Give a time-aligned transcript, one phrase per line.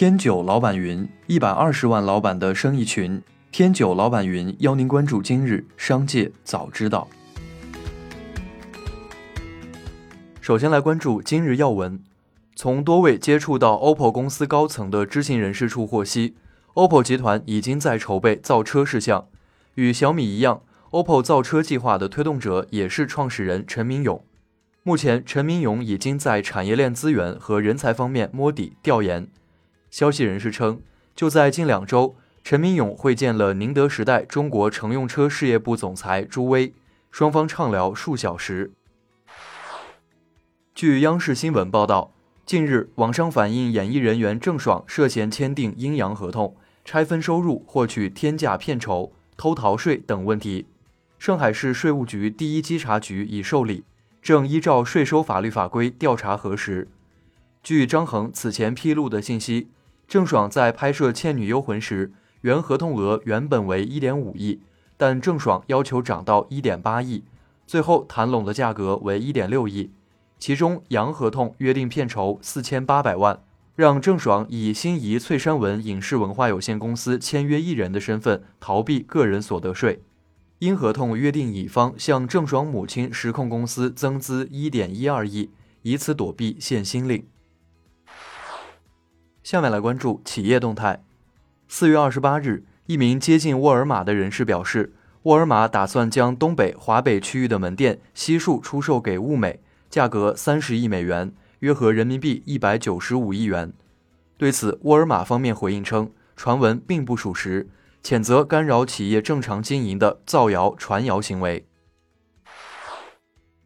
[0.00, 3.20] 天九老板云：一百二十万老板的生意群。
[3.50, 7.08] 天九老板云邀您关注今日商界早知道。
[10.40, 12.00] 首先来关注今日要闻。
[12.54, 16.36] 从多位接触到 OPPO 公司高层的知情人士处获悉
[16.74, 19.26] ，OPPO 集团已经在筹备造车事项。
[19.74, 20.62] 与小米一样
[20.92, 24.24] ，OPPO 造车计划的推动者也是创始人陈明勇。
[24.84, 29.26] 目前，陈明勇已经在产业链资源和人才方面摸底调研。
[29.90, 30.80] 消息人士称，
[31.14, 36.74] 就在近两周，陈明勇会见了宁德时代中国乘用车事业部总裁朱威，
[37.10, 38.72] 双方畅聊数小时。
[40.74, 42.12] 据央视新闻报道。
[42.46, 50.64] 近日，网上反映演艺人员郑爽涉嫌签订阴阳合同、拆分收入、获取天价片酬、偷逃税等问题。
[51.18, 53.84] 上海市税务局第一稽查局已受理，
[54.22, 56.88] 正依照税收法律法规调查核实。
[57.62, 59.68] 据张恒此前披露的信息，
[60.08, 64.62] 郑爽在拍摄《倩女幽魂》时，原合同额原本为一点五亿，
[64.96, 67.24] 但郑爽要求涨到一点八亿，
[67.66, 69.90] 最后谈拢的价格为一点六亿。
[70.38, 73.38] 其中，洋合同约定片酬四千八百万，
[73.76, 79.98] 让郑爽以心仪翠山文影视文化有限公司签约艺人的身份逃避个人所得税；
[80.60, 85.50] 阴合同约定乙方向郑爽母亲实控公司增资一点一二亿，
[85.82, 87.26] 以此躲避限薪令。
[89.48, 91.02] 下面来关注企业动态。
[91.68, 99.60] 四月二十八日，一名接近沃尔玛的人士表示，沃尔玛打算将东北、华北区域的门店悉数出售给物美。
[99.88, 103.72] 价格三十亿美元，约合人民币一百九十五亿元。
[104.36, 107.70] 对此，沃尔玛方面回应称，传闻并不属实，
[108.02, 111.66] 谴责干扰企业正常经营的造谣传谣行为。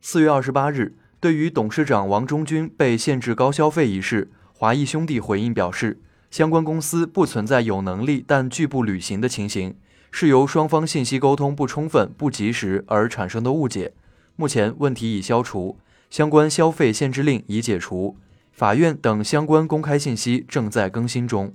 [0.00, 6.00] 四月二十八日，对于董事长王中军被限制高消费一事，华谊兄弟回应表示，
[6.32, 9.76] 相关公司不存在有能力但拒不履行的情形，
[10.10, 13.92] 是由双方信息沟通不充分、不及时而产生的误解。
[14.34, 15.78] 目前问题已消除。
[16.10, 18.16] 相关消费限制令已解除，
[18.50, 21.54] 法院等相关公开信息正在更新中。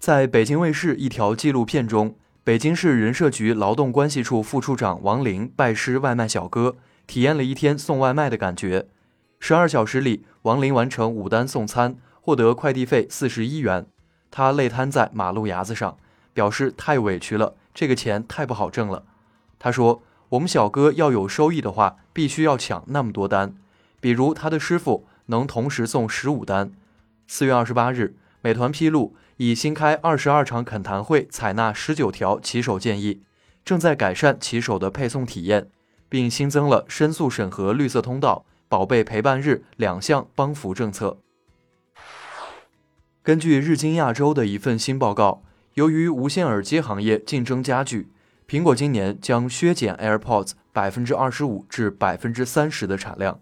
[0.00, 8.88] 在北京卫视一条纪录片中，北京市人社局劳动关系处副处长王玲拜师外卖小哥，体验了一天送外卖的感觉。
[9.40, 13.86] 十二小时里，王林完成五单送餐，获得快递费四十一元。
[14.30, 15.96] 他累瘫在马路牙子上，
[16.32, 19.02] 表示太委屈了，这个钱太不好挣了。
[19.58, 20.02] 他说。
[20.30, 23.52] 我们小哥要有收益的话，必须要抢那么多单。
[23.98, 26.70] 比如他的师傅能同时送十五单。
[27.26, 33.22] 四月二十八日，美团披露已新开二十二场恳谈会，采纳十九条骑手建议，
[33.64, 35.68] 正在改善骑手的配送体验，
[36.08, 41.18] 并新增了申诉审核绿色通道、宝贝陪伴日两项帮扶政策。
[43.20, 45.42] 根据日经亚洲的一份新报告，
[45.74, 48.12] 由于无线耳机行业竞争加剧。
[48.46, 53.40] 苹果今年将削减 AirPods 百分之二十五至百分之三十的产量。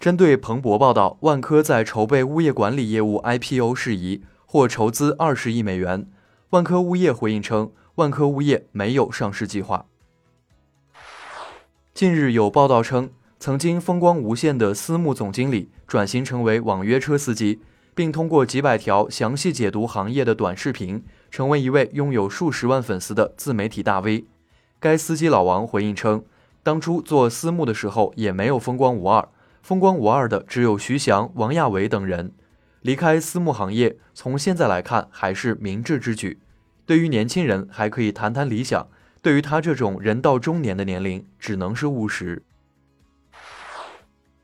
[0.00, 6.10] 针对彭博报道，万科在筹备物业管理业务 IPO 事宜，或筹资二十亿美元。
[6.50, 9.86] 万科物业回应称，万科物业没有上市计划。
[11.94, 17.60] 近日有报道称，曾经风光无限的私募总经理转型成为网约车司机。
[17.94, 24.24] 并通过几百条详细解读行业的短视频，成为一位拥有数十万粉丝的自媒体大 V。
[24.80, 26.24] 该司机老王回应称，
[26.62, 29.28] 当初做私募的时候也没有风光无二，
[29.60, 32.32] 风光无二的只有徐翔、王亚伟等人。
[32.80, 36.38] 离开私募行业，从现在来看还是明智之举。
[36.86, 38.86] 对于年轻人，还可以谈谈理想；
[39.22, 42.42] 对于他这种人到中年的年龄，只能是务实。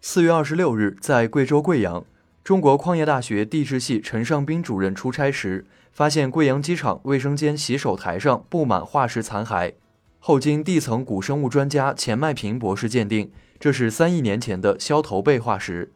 [0.00, 2.05] 四月二十六日，在贵州贵阳。
[2.44, 9.75] 中国矿业大学地质系陈尚斌主任出差时，发现贵阳机场卫生间洗手台上布满化石残骸，
[10.21, 15.93] 后经地层古生物专家钱麦平博士鉴定，这是三亿年前的削头贝化石。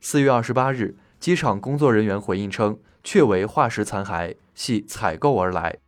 [0.00, 5.78] 四月二十八日，机场工作人员回应称，确为化石残骸，系采购而来。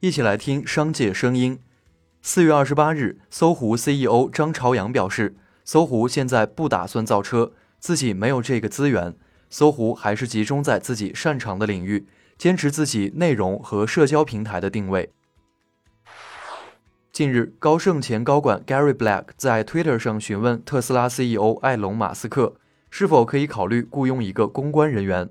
[0.00, 1.58] 一起来听商界声音。
[2.22, 5.34] 四月二十八日，搜狐 CEO 张朝阳表示，
[5.64, 7.50] 搜狐现在不打算造车。
[7.80, 9.16] 自己没有这个资源，
[9.50, 12.06] 搜狐还是集中在自己擅长的领域，
[12.36, 15.10] 坚持自己内容和社交平台的定位。
[17.10, 22.54] 近日，高盛前高管 Gary Black 在 Twitter 上询问特斯拉 CEO 埃隆·马斯克
[22.88, 25.28] 是否可以考虑雇佣一个公关人员。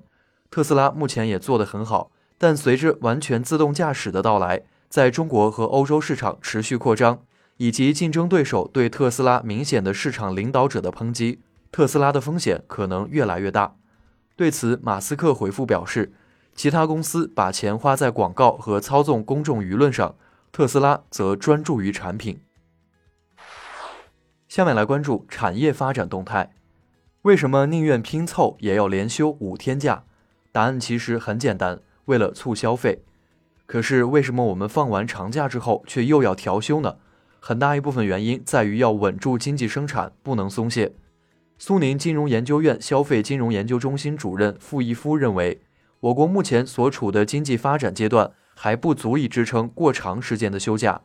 [0.50, 7.22] 特斯拉目前也做得很好，但随着完全自动驾驶的到来，在中国和欧洲市场持续扩张，
[7.56, 11.42] 以及竞争对手对特斯拉明显的市场领导者的抨击。
[11.70, 13.76] 特斯拉的风险可能越来越大。
[14.36, 16.14] 对此，马斯克回复表示，
[16.54, 20.14] 其他公司把钱花在广告和操纵公众舆论上，
[20.52, 22.40] 特斯拉则专注于产品。
[24.48, 26.54] 下面来关注产业发展动态。
[27.22, 30.04] 为什么宁愿拼凑也要连休五天假？
[30.52, 33.02] 答案其实很简单，为了促消费。
[33.64, 36.96] 可是为什么我们放完长假之后却又要调休呢？
[37.38, 40.94] 很大一部分原因在于要稳住经济生产，不能松懈。
[41.58, 45.60] 苏宁金融研究院消费金融研究中心主任傅一夫认为，
[46.00, 51.00] 我国目前所处的经济发展阶段还不足以支撑过长时间的休假。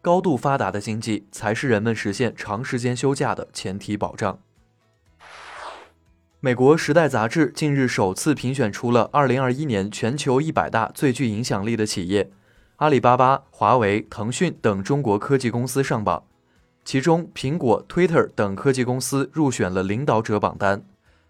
[0.00, 4.38] 高度发达的经济才是人们实现长时间休假的前提保障。
[6.40, 12.30] 美国《时代》杂志近日首次评选出了2021年全球一百大最具影响力的企业，
[12.76, 16.22] 阿里巴巴、华为、腾讯等中国科技公司上榜，
[16.84, 20.84] 其中苹果、Twitter 等科技公司入选了领导者榜单，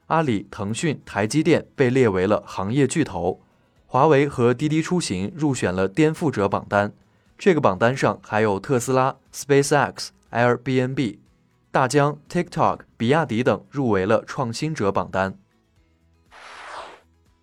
[0.09, 3.41] 阿里、腾讯、台积电被列为了行业巨头，
[3.87, 6.93] 华为和滴滴出行入选了颠覆者榜单。
[7.39, 11.17] 这个榜单上还有特斯拉、SpaceX、Airbnb、
[11.71, 15.39] 大疆、TikTok、比亚迪等入围了创新者榜单。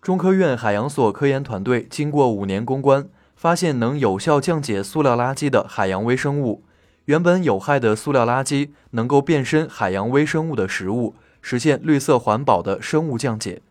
[0.02, 6.64] 中科院海洋所科研团队经过五年攻关，发现能有效降解塑料垃圾的海洋微生物。
[7.06, 13.62] 原本有害的塑料垃圾能够变身海洋微生物的食物，实现绿色环保的生物降解。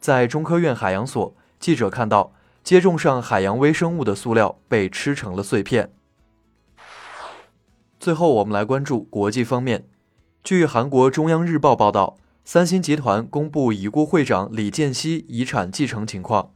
[0.00, 2.32] 在中科院海洋所，记者看到。
[2.62, 5.90] 接种上海洋微生物的塑料被吃成了碎片。
[7.98, 9.86] 最后，我们来关注国际方面。
[10.42, 16.52] 据韩国中央日报报道，三星集团公布已故会长李健熙遗产继承情况，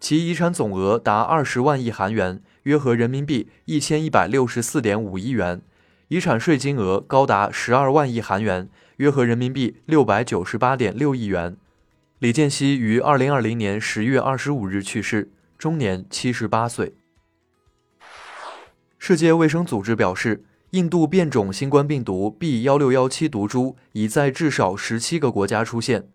[0.00, 5.62] 其遗产总额达二十万亿韩元，约合人民币一千一百六十四点五亿元，
[6.08, 11.56] 遗产税金额高达十二万亿韩元，约合人民币六百九十八点六亿元。
[12.18, 15.32] 李健熙于二零二零年十月二十五日去世。
[15.56, 16.94] 终年七十八岁。
[18.96, 22.60] 世界卫生组织表示，印度变种新冠病毒 B.
[22.62, 26.08] 幺六幺七毒株已在至少十七个国家出现，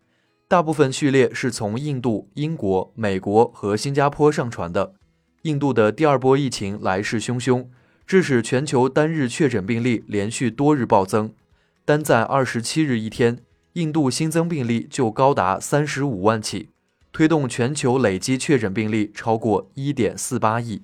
[0.48, 4.94] 大部分序列是从印度、英国、美国和新加坡上传的。
[5.42, 7.66] 印度的第二波疫情来势汹汹，
[8.06, 11.34] 致使全球单日确诊病例连续多日暴增。
[11.84, 13.40] 单在二十七日一天，
[13.74, 16.70] 印度新增病例就高达三十五万起。
[17.12, 20.84] 推动全球累计确诊病例超过一点四八亿。